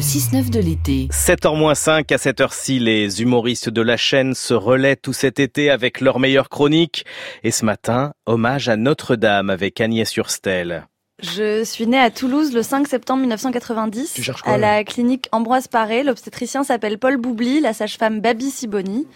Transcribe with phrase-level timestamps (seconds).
[0.00, 1.08] le 6-9 de l'été.
[1.12, 6.00] 7h-5 à cette heure-ci, les humoristes de la chaîne se relaient tout cet été avec
[6.00, 7.04] leurs meilleures chroniques.
[7.44, 10.86] Et ce matin, hommage à Notre-Dame avec Agnès Urstel.
[11.22, 16.02] Je suis née à Toulouse le 5 septembre 1990 à la clinique Ambroise Paré.
[16.02, 19.06] L'obstétricien s'appelle Paul Boubli, la sage-femme Babi Siboni.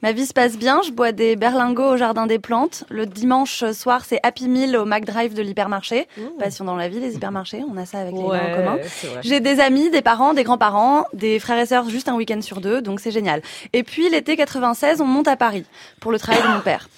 [0.00, 2.84] Ma vie se passe bien, je bois des berlingots au jardin des plantes.
[2.88, 6.06] Le dimanche soir, c'est Happy Meal au McDrive de l'hypermarché.
[6.38, 8.78] Passion dans la vie, les hypermarchés, on a ça avec les gens en commun.
[9.22, 12.60] J'ai des amis, des parents, des grands-parents, des frères et sœurs juste un week-end sur
[12.60, 13.42] deux, donc c'est génial.
[13.72, 15.64] Et puis l'été 96, on monte à Paris
[16.00, 16.88] pour le travail de mon père.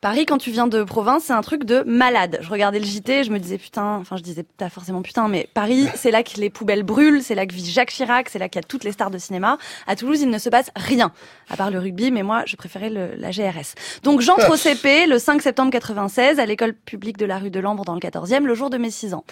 [0.00, 2.38] Paris, quand tu viens de province, c'est un truc de malade.
[2.40, 5.48] Je regardais le JT, je me disais putain, enfin je disais pas forcément putain, mais
[5.54, 8.48] Paris, c'est là que les poubelles brûlent, c'est là que vit Jacques Chirac, c'est là
[8.48, 9.58] qu'il y a toutes les stars de cinéma.
[9.86, 11.12] À Toulouse, il ne se passe rien,
[11.48, 13.74] à part le rugby, mais moi, je préférais le, la GRS.
[14.02, 17.60] Donc j'entre au CP le 5 septembre 96 à l'école publique de la rue de
[17.60, 19.24] Lambre dans le 14e, le jour de mes 6 ans.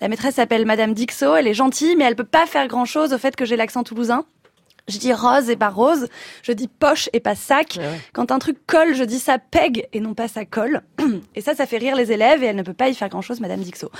[0.00, 3.12] La maîtresse s'appelle Madame Dixot, elle est gentille, mais elle peut pas faire grand chose
[3.12, 4.24] au fait que j'ai l'accent toulousain.
[4.88, 6.08] Je dis rose et pas rose.
[6.42, 7.78] Je dis poche et pas sac.
[8.12, 10.82] Quand un truc colle, je dis ça pègue et non pas ça colle.
[11.34, 13.22] Et ça, ça fait rire les élèves et elle ne peut pas y faire grand
[13.22, 13.90] chose, Madame Dixot.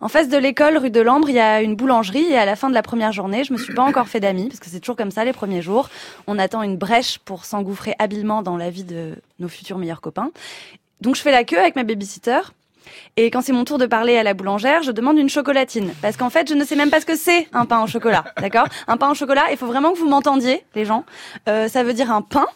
[0.00, 2.56] En face de l'école, rue de Lambre, il y a une boulangerie et à la
[2.56, 4.80] fin de la première journée, je me suis pas encore fait d'amis parce que c'est
[4.80, 5.90] toujours comme ça les premiers jours.
[6.26, 10.30] On attend une brèche pour s'engouffrer habilement dans la vie de nos futurs meilleurs copains.
[11.00, 12.40] Donc je fais la queue avec ma babysitter
[13.16, 15.92] et quand c'est mon tour de parler à la boulangère, je demande une chocolatine.
[16.02, 18.24] Parce qu'en fait, je ne sais même pas ce que c'est un pain au chocolat.
[18.40, 18.66] D'accord?
[18.86, 21.04] Un pain au chocolat, il faut vraiment que vous m'entendiez, les gens.
[21.48, 22.46] Euh, ça veut dire un pain,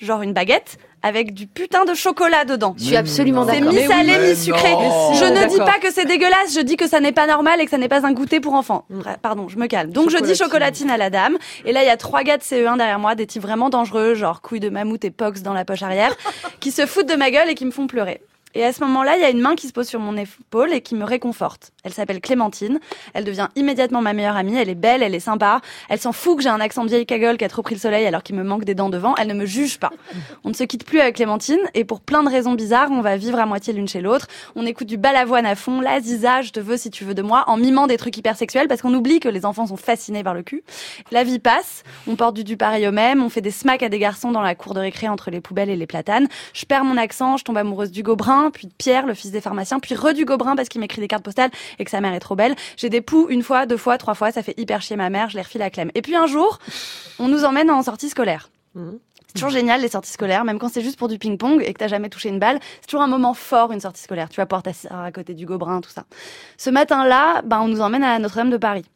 [0.00, 2.74] genre une baguette, avec du putain de chocolat dedans.
[2.78, 3.72] Je suis absolument d'accord.
[3.72, 4.70] C'est mi-salé, mi-sucré.
[4.70, 7.64] Je ne dis pas que c'est dégueulasse, je dis que ça n'est pas normal et
[7.64, 8.86] que ça n'est pas un goûter pour enfants.
[8.90, 9.02] Mm.
[9.22, 9.90] Pardon, je me calme.
[9.92, 11.38] Donc je dis chocolatine à la dame.
[11.64, 14.14] Et là, il y a trois gars de CE1 derrière moi, des types vraiment dangereux,
[14.14, 16.16] genre couilles de mammouth et pox dans la poche arrière,
[16.60, 18.20] qui se foutent de ma gueule et qui me font pleurer.
[18.56, 20.72] Et à ce moment-là, il y a une main qui se pose sur mon épaule
[20.72, 21.72] et qui me réconforte.
[21.84, 22.80] Elle s'appelle Clémentine.
[23.12, 24.56] Elle devient immédiatement ma meilleure amie.
[24.56, 25.60] Elle est belle, elle est sympa.
[25.90, 28.06] Elle s'en fout que j'ai un accent vieille cagole qui a trop pris le soleil
[28.06, 29.14] alors qu'il me manque des dents devant.
[29.16, 29.90] Elle ne me juge pas.
[30.42, 33.18] On ne se quitte plus avec Clémentine et pour plein de raisons bizarres, on va
[33.18, 34.26] vivre à moitié l'une chez l'autre.
[34.54, 35.82] On écoute du balavoine à fond.
[35.82, 38.38] La ziza, je te veux si tu veux de moi, en mimant des trucs hyper
[38.38, 40.64] sexuels parce qu'on oublie que les enfants sont fascinés par le cul.
[41.10, 41.82] La vie passe.
[42.08, 43.22] On porte du du pareil au même.
[43.22, 45.68] On fait des smacks à des garçons dans la cour de récré entre les poubelles
[45.68, 46.28] et les platanes.
[46.54, 47.36] Je perds mon accent.
[47.36, 50.56] Je tombe amoureuse du Brun, puis de Pierre, le fils des pharmaciens, puis Redu Gobrin
[50.56, 52.54] parce qu'il m'écrit des cartes postales et que sa mère est trop belle.
[52.76, 55.30] J'ai des poux une fois, deux fois, trois fois, ça fait hyper chier ma mère,
[55.30, 55.90] je les refile la clem.
[55.94, 56.58] Et puis un jour,
[57.18, 58.50] on nous emmène en sortie scolaire.
[58.74, 58.90] Mmh.
[59.26, 61.78] C'est toujours génial les sorties scolaires, même quand c'est juste pour du ping-pong et que
[61.78, 62.58] t'as jamais touché une balle.
[62.80, 64.30] C'est toujours un moment fort une sortie scolaire.
[64.30, 66.04] Tu vas pouvoir t'asseoir à côté du Gobrin, tout ça.
[66.56, 68.86] Ce matin-là, ben on nous emmène à Notre-Dame de Paris.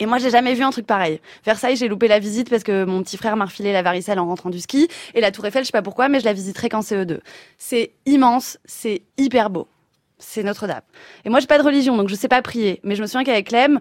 [0.00, 1.20] Et moi, j'ai jamais vu un truc pareil.
[1.44, 4.26] Versailles, j'ai loupé la visite parce que mon petit frère m'a refilé la varicelle en
[4.26, 4.88] rentrant du ski.
[5.14, 7.20] Et la Tour Eiffel, je sais pas pourquoi, mais je la visiterai qu'en CE2.
[7.58, 9.68] C'est immense, c'est hyper beau
[10.22, 10.82] c'est Notre-Dame.
[11.24, 12.80] Et moi, j'ai pas de religion, donc je sais pas prier.
[12.84, 13.80] Mais je me souviens qu'avec Clem,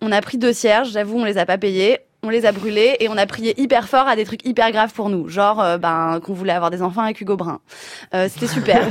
[0.00, 2.96] on a pris deux cierges, j'avoue, on les a pas payés on les a brûlés
[3.00, 5.78] et on a prié hyper fort à des trucs hyper graves pour nous, genre euh,
[5.78, 7.60] ben qu'on voulait avoir des enfants avec Hugo Brun.
[8.14, 8.82] Euh, C'était super.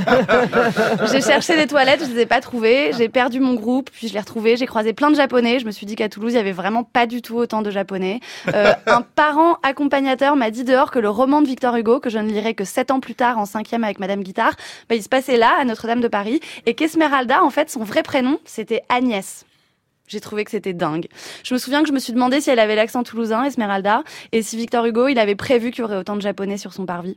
[1.12, 4.14] j'ai cherché des toilettes, je les ai pas trouvées, j'ai perdu mon groupe, puis je
[4.14, 6.40] l'ai retrouvé, j'ai croisé plein de japonais, je me suis dit qu'à Toulouse il y
[6.40, 8.20] avait vraiment pas du tout autant de japonais.
[8.54, 12.18] Euh, un parent accompagnateur m'a dit dehors que le roman de Victor Hugo, que je
[12.18, 14.54] ne lirai que sept ans plus tard en cinquième avec Madame Guitare,
[14.88, 18.02] ben, il se passait là à Notre-Dame de Paris et qu'Esmeralda en fait son vrai
[18.02, 19.44] prénom c'était Agnès.
[20.10, 21.06] J'ai trouvé que c'était dingue.
[21.44, 24.42] Je me souviens que je me suis demandé si elle avait l'accent toulousain, Esmeralda, et
[24.42, 27.16] si Victor Hugo, il avait prévu qu'il y aurait autant de japonais sur son parvis.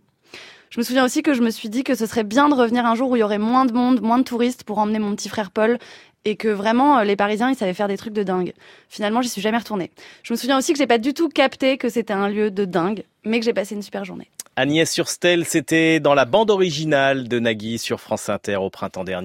[0.70, 2.86] Je me souviens aussi que je me suis dit que ce serait bien de revenir
[2.86, 5.16] un jour où il y aurait moins de monde, moins de touristes pour emmener mon
[5.16, 5.80] petit frère Paul
[6.26, 8.54] et que vraiment euh, les Parisiens ils savaient faire des trucs de dingue.
[8.90, 9.90] Finalement, j'y suis jamais retournée.
[10.22, 12.66] Je me souviens aussi que j'ai pas du tout capté que c'était un lieu de
[12.66, 14.30] dingue, mais que j'ai passé une super journée.
[14.56, 19.22] Agnès Surstel, c'était dans la bande originale de Nagui sur France Inter au printemps dernier.